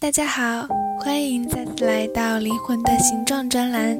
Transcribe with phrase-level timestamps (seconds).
[0.00, 0.68] 大家好，
[1.00, 3.98] 欢迎再次来到《灵魂的形状》专栏。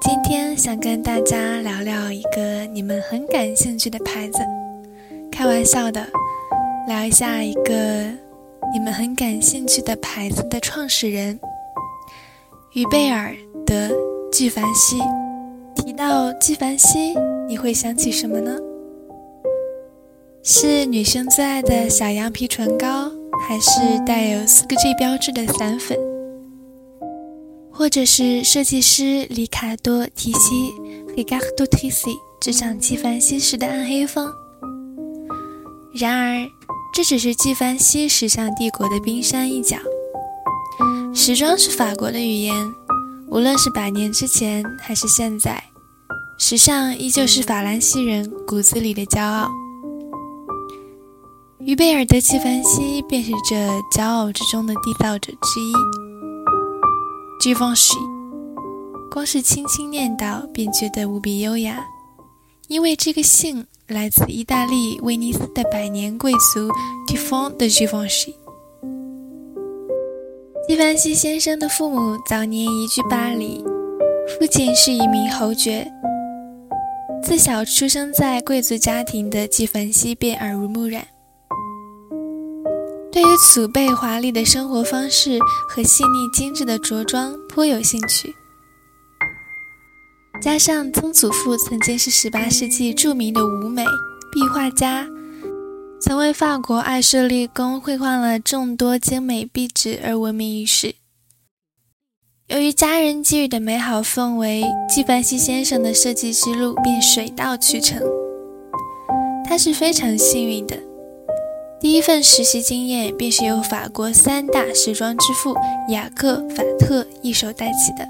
[0.00, 4.38] 今天想跟大家聊聊一个你们很感兴趣的牌子，
[5.32, 6.06] 开玩笑的，
[6.86, 7.72] 聊一下一个
[8.72, 11.40] 你们很感兴趣的牌子的创始人——
[12.74, 13.34] 于贝尔
[13.66, 13.90] 的
[14.30, 15.00] 纪梵希。
[15.74, 17.12] 提到纪梵希，
[17.48, 18.56] 你会想起什么呢？
[20.44, 25.98] 是女生最爱的小羊皮唇膏，还是带有四个 G 标志的散粉？
[27.72, 30.72] 或者是设计师里卡多·提西
[31.16, 34.32] （Ricardo Tisci） 执掌纪梵希时的暗黑风。
[35.92, 36.48] 然而，
[36.94, 39.76] 这只是纪梵希时尚帝国的冰山一角。
[41.14, 42.54] 时装是法国的语言，
[43.28, 45.64] 无论是百年之前还是现在，
[46.38, 49.50] 时尚依旧是法兰西人骨子里的骄傲。
[51.66, 53.56] 于贝尔德·纪梵希便是这
[53.90, 55.72] 骄傲之中的缔造者之一。
[57.42, 57.98] Givenchy，
[59.10, 61.84] 光是轻轻念叨便觉得无比优雅，
[62.68, 66.70] 因为这个姓来自意大利威尼斯的百年贵族
[67.08, 68.34] t i f o n de Givenchy。
[70.68, 73.64] 纪梵希先生的父母早年移居巴黎，
[74.38, 75.90] 父亲是一名侯爵。
[77.24, 81.04] 自小出生在贵族家庭的纪梵希便耳濡目染。
[83.16, 85.38] 对于祖辈华丽的生活方式
[85.70, 88.34] 和细腻精致的着装颇有兴趣，
[90.42, 93.82] 加上曾祖父曾经是18世纪著名的舞美
[94.30, 95.06] 壁画家，
[95.98, 100.96] 曾为法国爱舍利宫绘画了众多精美壁纸而闻名于世。
[102.48, 104.62] 由于家人给予的美好氛围，
[104.94, 107.98] 纪梵希先生的设计之路便水到渠成。
[109.48, 110.85] 他是非常幸运的。
[111.78, 115.54] 第一份实习经验便是由法国三大时装之父
[115.90, 118.08] 雅克·法特一手带起的。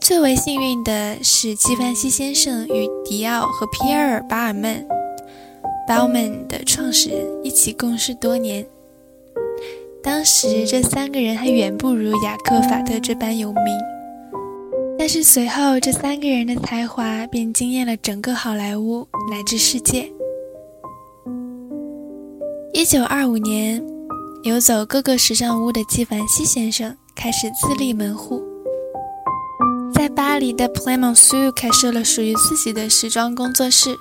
[0.00, 4.84] 最为幸运的是，纪梵希先生与迪奥和皮埃尔·巴尔曼
[5.86, 8.66] （Balman） 的创始人一起共事多年。
[10.02, 13.64] 当时这三个人还远不如雅克·法特这般有名，
[14.98, 20.10] 但是随后这三个人的才华便惊艳了整个好莱坞乃至世界。
[22.74, 23.84] 一九二五年，
[24.44, 28.42] 游走各个时尚屋的纪梵希先生开始自立门户，
[29.94, 33.94] 在巴黎的 p l a m o n s u 开设了属于自己的时装工作室。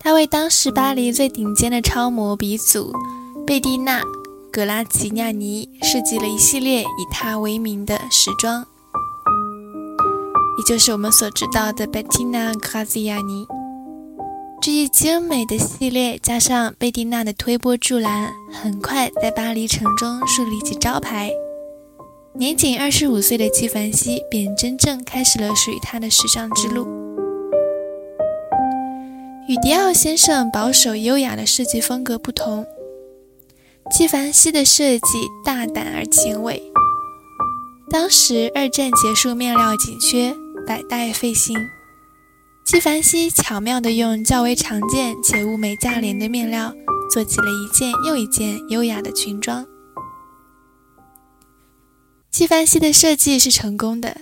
[0.00, 2.92] 他为当时巴黎最顶尖的超模鼻祖
[3.46, 4.00] 贝蒂娜·
[4.50, 8.64] 格拉齐亚尼设计了一系列以她为名的时装，
[10.56, 13.46] 也就是我们所知道的 Bettina Graziani。
[14.64, 21.30] 这一精美的系列，加上贝蒂娜的推波助澜，很快在巴黎城中树立起招牌。
[22.32, 26.88] 年仅二十五岁的纪梵希便真正开始了属于他的时尚之路。
[29.50, 32.64] 与迪奥先生保守优雅的设计风格不同，
[33.90, 36.62] 纪梵希的设计大胆而前卫。
[37.90, 40.34] 当时二战结束，面料紧缺，
[40.66, 41.54] 百代费兴。
[42.64, 46.74] 纪梵希巧妙地用较为常见且物美价廉的面料，
[47.10, 49.66] 做起了一件又一件优雅的裙装。
[52.30, 54.16] 纪梵希的设计是成功的，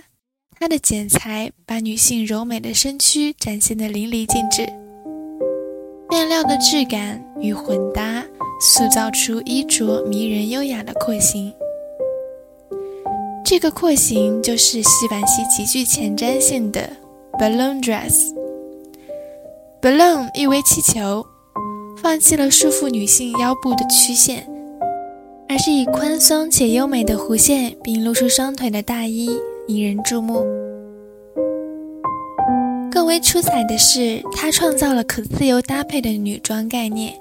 [0.59, 4.67] 它的剪裁把女性柔美的身躯展现得淋漓尽致，
[6.09, 8.25] 面料的质感与混搭，
[8.59, 11.53] 塑造出衣着迷人优雅的廓形。
[13.45, 16.97] 这个廓形就是纪梵希极具前瞻性的。
[17.39, 18.33] Balloon dress。
[19.81, 21.25] balloon 意为气球，
[22.01, 24.47] 放弃了束缚女性腰部的曲线，
[25.49, 29.29] 而是以宽松且优美的弧线并露出双腿的大衣
[29.67, 30.45] 引人注目。
[32.91, 37.19] 更为出彩的是，它创造了可自由搭配的女装概念，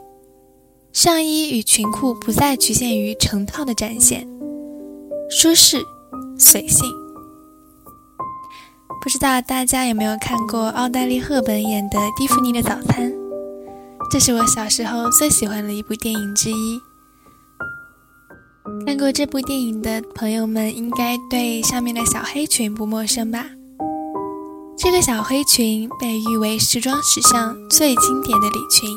[0.92, 4.28] 上衣与裙裤不再局限于成套的展现，
[5.30, 5.78] 舒适
[6.38, 7.01] 随性。
[9.02, 13.10] 不知道大家有没有看过奥黛丽·赫本演的《蒂芙尼的早餐》？
[14.12, 16.80] 这是我小时候最喜欢的一部电影之一。
[18.86, 23.46] 看过这部电影的朋友们，应该对上面的小黑裙不陌生吧？
[24.78, 28.88] 这个小黑裙被誉为时装史上最经典的礼裙。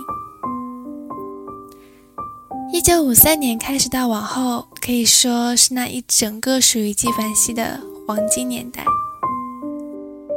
[2.72, 8.86] 一九五三年开始到往后，可以说是那一整个属于纪梵希的黄金年代。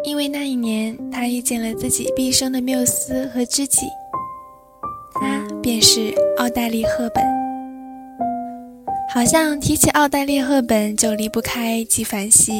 [0.08, 3.86] 因为那一年，他遇见了自己毕生的缪斯和知己，
[5.12, 7.22] 他便是奥黛丽·赫本。
[9.12, 12.52] 好像提起奥黛丽·赫本就离不开纪梵希，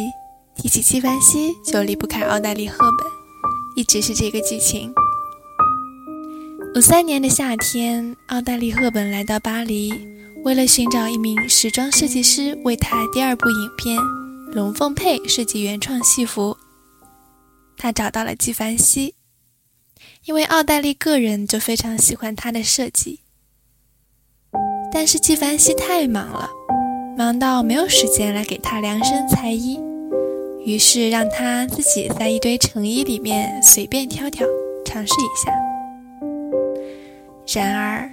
[0.57, 3.07] 提起纪梵希就离不开奥黛丽·赫本，
[3.77, 4.93] 一直是这个剧情。
[6.77, 9.91] 五三年的夏天，奥黛丽·赫本来到巴黎，
[10.45, 13.99] 为了寻找一名时装设计师为她第二部影片
[14.53, 16.55] 《龙凤配》设计原创戏服。
[17.79, 19.15] 他找到了纪梵希，
[20.25, 23.21] 因为奥黛丽个人就非常喜欢他的设计。
[24.93, 26.51] 但是纪梵希太忙了，
[27.17, 29.79] 忙到没有时间来给他量身裁衣，
[30.65, 34.47] 于是让他自己在一堆成衣里面随便挑挑，
[34.85, 35.53] 尝试一下。
[37.55, 38.11] 然而，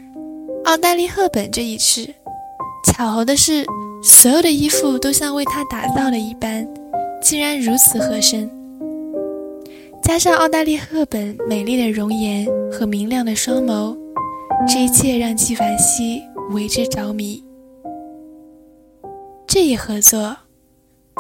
[0.66, 2.14] 奥黛丽·赫本这一次，
[2.86, 3.66] 巧合的是，
[4.04, 6.68] 所有的衣服都像为他打造的一般，
[7.22, 8.50] 竟然如此合身。
[10.06, 13.98] 加上奥黛丽·赫本美丽的容颜和明亮的双眸，
[14.72, 16.22] 这一切让纪梵希
[16.52, 17.44] 为之着迷。
[19.48, 20.38] 这一合作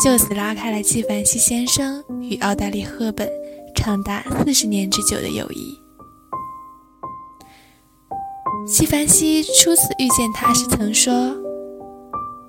[0.04, 3.28] 就此拉开了纪梵希先生与奥黛丽·赫本
[3.76, 5.76] 长达四十年之久的友谊。
[8.68, 11.36] 纪梵希初次遇见他时曾说：“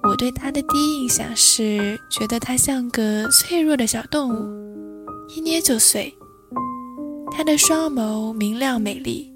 [0.05, 6.15] 我对他的第一印象是觉得他像个脆弱的小动物，一捏就碎。”
[7.37, 9.31] 她的双眸明亮美丽，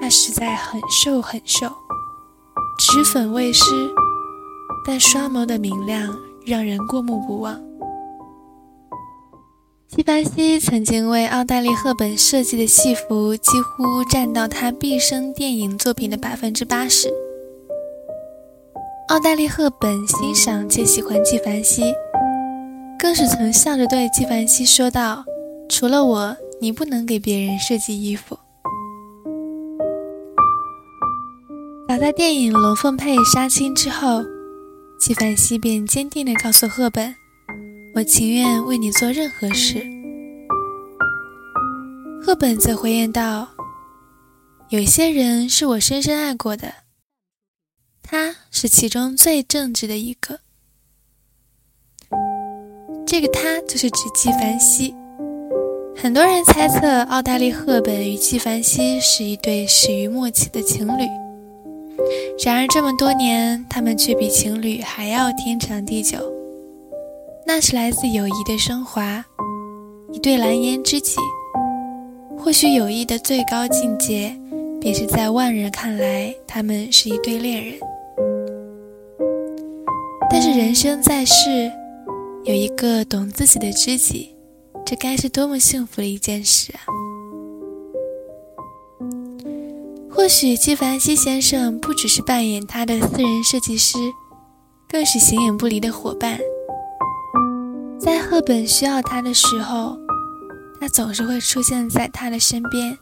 [0.00, 1.66] 她实在很瘦很瘦，
[2.78, 3.90] 脂粉未施，
[4.86, 6.16] 但双眸的明亮
[6.46, 7.60] 让人过目不忘。
[9.86, 17.12] 纪梵希曾经为奥黛丽·赫本设计的戏服几乎占到她毕生电影作品的百分之八十。
[19.08, 21.82] 奥黛丽·赫本欣赏且喜欢纪梵希，
[22.98, 25.22] 更是曾笑着对纪梵希说道
[25.68, 28.38] ：“除了我。”你不能给别人设计衣服。
[31.88, 34.22] 早在电影《龙凤配》杀青之后，
[34.98, 37.14] 纪梵希便坚定地告诉赫本
[37.94, 39.86] ：“我情愿为你做任何事。”
[42.20, 43.48] 赫本则回应道
[44.70, 46.72] ：“有些人是我深深爱过的，
[48.02, 50.40] 他是其中最正直的一个。
[53.06, 54.94] 这个他就是指纪梵希。”
[55.98, 61.02] 很多人猜测奥黛丽·赫本与纪梵希是一对始于末期的情侣，
[62.44, 66.18] 然而这么多年，他们却比情侣还要天长地久。
[67.46, 69.24] 那是来自友谊的升华，
[70.12, 71.16] 一对蓝颜知己。
[72.38, 74.36] 或许友谊的最高境界，
[74.78, 77.74] 便是在外人看来，他们是一对恋人。
[80.30, 81.72] 但是人生在世，
[82.44, 84.35] 有一个懂自己的知己。
[84.88, 86.78] 这该是多么幸福的一件事啊！
[90.08, 93.98] 或许纪梵希先生不只是扮演他的私人设计师，
[94.88, 96.38] 更是形影不离的伙伴。
[97.98, 99.98] 在赫本需要他的时候，
[100.80, 102.96] 他总是会出现在他的身边。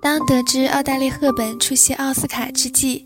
[0.00, 3.04] 当得知奥黛丽·赫本出席奥斯卡之际，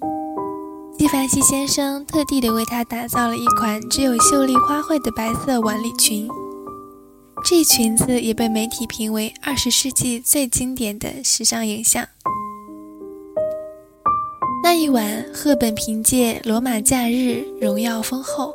[1.15, 6.29] 纪梵希先生特地的为她打造了一款只有秀丽花卉的白色晚礼裙，
[7.45, 12.05] 这裙子也被媒体评为二十世纪最经典的时尚影像。
[14.65, 18.53] 那一晚，赫本凭借《罗马假日》荣耀封后。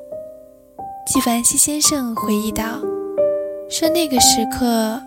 [1.08, 2.82] 纪梵希先生回忆道
[3.72, 5.02] ：“说那个时刻，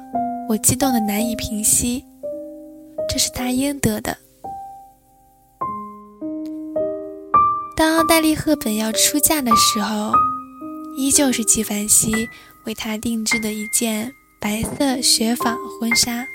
[0.48, 2.06] 我激动的难以平息，
[3.10, 4.16] 这是他应得的。”
[8.02, 10.12] 奥黛丽·赫本要出嫁的时候，
[10.96, 12.28] 依旧是纪梵希
[12.64, 16.26] 为她定制的一件白色雪纺婚纱。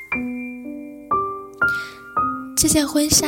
[2.56, 3.28] 这件婚纱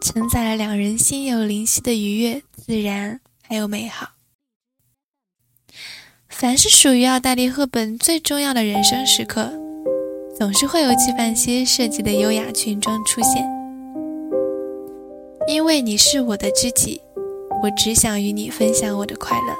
[0.00, 4.12] 承载了两人心有灵犀的愉悦、自然还有美好。
[6.30, 9.52] 凡是属于奥黛丽·赫本最重要的人生时刻，
[10.34, 13.46] 总是会有纪梵希设计的优雅裙装出现。
[15.46, 17.00] 因为你是我的知己，
[17.62, 19.56] 我只想与你分享我的快乐。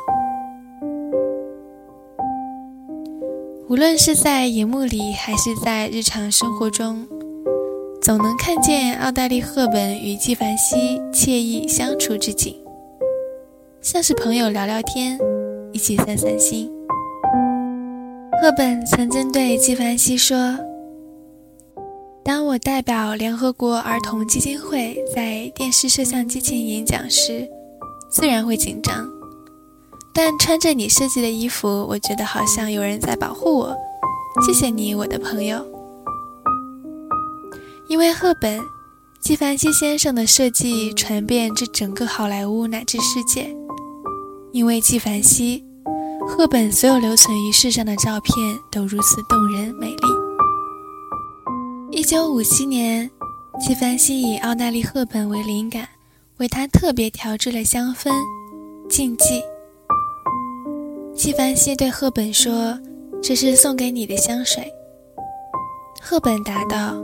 [3.68, 7.06] 无论是在荧幕里，还是在日常生活中，
[8.00, 12.56] 总能看见奥黛丽·赫本与纪梵希惬意相处之景，
[13.82, 15.18] 像是朋友聊聊天。
[15.70, 16.72] 一起散散心。
[18.40, 20.58] 赫本曾经对纪梵希说
[22.24, 27.46] ：“当我代表联合国儿童基金会在电视摄像机前演讲时，
[28.08, 29.08] 自然会紧张。
[30.12, 33.76] 但穿着你设计的衣服，我觉得好像有人在保护我。
[34.44, 35.64] 谢谢你，我的朋友。
[37.88, 38.60] 因为赫本，
[39.20, 43.54] 纪梵希先生的设计传遍这整个好莱坞乃至世界。”
[44.50, 45.62] 因为纪梵希，
[46.26, 48.34] 赫本所有留存于世上的照片
[48.70, 49.96] 都如此动人美丽。
[51.90, 53.10] 一九五七年，
[53.60, 55.88] 纪梵希以奥黛丽·赫本为灵感，
[56.38, 58.12] 为他特别调制了香氛
[58.88, 59.42] “禁忌”。
[61.14, 62.78] 纪梵希对赫本说
[63.20, 64.72] ：“这是送给你的香水。”
[66.00, 66.96] 赫本答道：“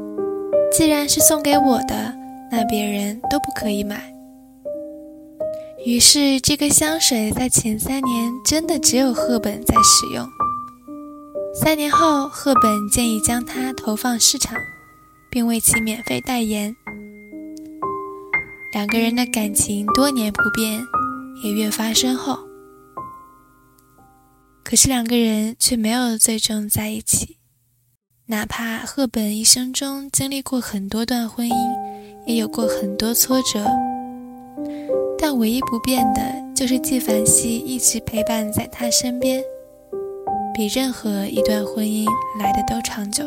[0.73, 2.15] 既然是送给我的，
[2.51, 4.13] 那别人都不可以买。”
[5.85, 10.27] 于是，这个香水在前三年真的只有赫本在使用。
[11.53, 14.57] 三年后，赫本建议将它投放市场，
[15.31, 16.75] 并为其免费代言。
[18.75, 20.85] 两个人的感情多年不变，
[21.45, 22.37] 也越发深厚。
[24.65, 27.39] 可是，两个人却没有最终在一起。
[28.27, 31.55] 哪怕赫本一生中经历过很多段婚姻，
[32.27, 33.65] 也有过很多挫折。
[35.17, 36.21] 但唯一不变的
[36.53, 39.41] 就是纪梵希一直陪伴在他身边，
[40.53, 42.09] 比任何一段婚姻
[42.41, 43.23] 来的都长久。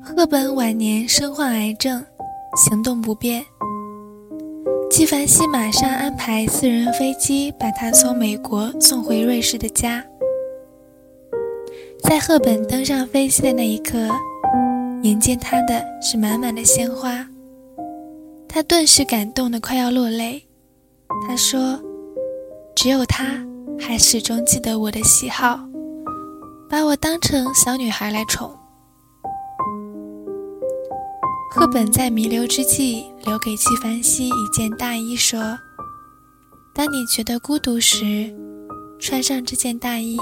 [0.00, 2.06] 赫本晚年身患癌症，
[2.58, 3.46] 行动不便，
[4.90, 10.04] 纪梵希马上安排私人飞机把他从美国送回瑞士的家。
[12.02, 14.08] 在赫本登上飞机的那一刻，
[15.04, 17.24] 迎接他的是满满的鲜花。
[18.48, 20.42] 他顿时感动得快要落泪。
[21.28, 21.80] 他说
[22.74, 23.24] ：“只有他
[23.78, 25.60] 还始终记得我的喜好，
[26.68, 28.50] 把我当成小女孩来宠。”
[31.58, 35.58] 赫本在弥留之际留给纪梵希一件大衣，说
[36.72, 38.32] ：“当你觉得孤独时，
[39.00, 40.16] 穿上这件大衣，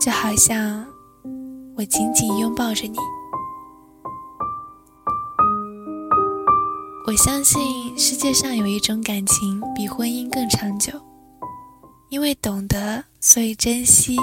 [0.00, 0.86] 就好像
[1.76, 2.96] 我紧紧拥抱着你。”
[7.08, 10.92] 我相信世界上有一种感情比婚姻更长久，
[12.08, 14.14] 因为懂得，所以珍惜；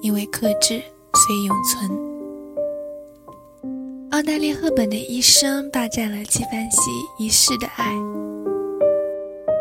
[0.00, 0.82] 因为克制，
[1.14, 2.11] 所以永存。
[4.12, 6.78] 奥黛丽·赫本的一生霸占了纪梵希
[7.18, 7.94] 一世的爱，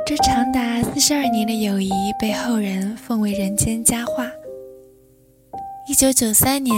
[0.05, 1.89] 这长达四十二年的友谊
[2.19, 4.27] 被后人奉为人间佳话。
[5.87, 6.75] 一九九三年，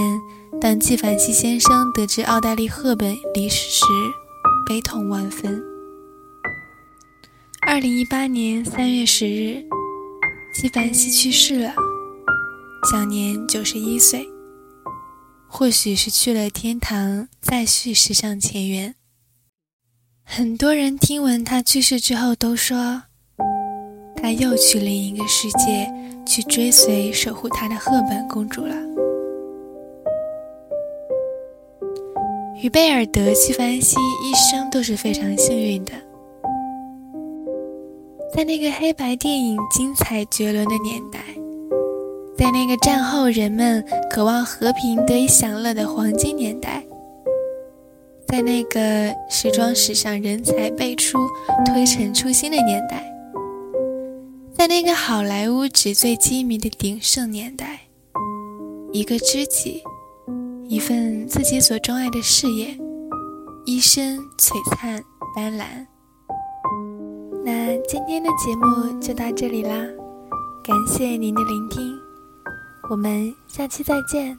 [0.62, 3.86] 当纪梵希先生得知奥黛丽·赫本离世时，
[4.70, 5.60] 悲痛万分。
[7.66, 9.66] 二零一八年三月十日，
[10.54, 11.74] 纪梵希去世了，
[12.92, 14.30] 享年九十一岁。
[15.56, 18.96] 或许是去了天堂，再续时尚前缘。
[20.24, 23.04] 很多人听闻他去世之后，都说
[24.16, 25.94] 他又去另一个世界，
[26.26, 28.76] 去追随守护他的赫本公主了。
[32.64, 35.94] 与贝尔德、纪梵希一生都是非常幸运的。
[38.36, 41.20] 在那个黑白电影精彩绝伦的年代，
[42.44, 46.84] 在那个战后人们渴望和平得以享乐的黄金年代，
[48.28, 51.18] 在那个时装史上人才辈出、
[51.66, 53.02] 推陈出新的年代，
[54.52, 57.80] 在那个好莱坞纸醉金迷的鼎盛年代，
[58.92, 59.82] 一个知己，
[60.68, 62.78] 一份自己所钟爱的事业，
[63.66, 65.02] 一生璀璨
[65.34, 65.64] 斑斓。
[67.46, 69.78] 那今天的节目就到这里啦，
[70.62, 71.98] 感谢您的聆听，
[72.94, 74.38] 我们下期再见。